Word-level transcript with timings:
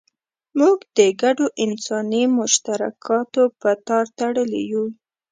موږ 0.59 0.77
د 0.97 0.99
ګډو 1.21 1.45
انساني 1.63 2.23
مشترکاتو 2.37 3.43
په 3.59 3.69
تار 3.87 4.05
تړلي 4.19 4.61
یو. 4.71 4.85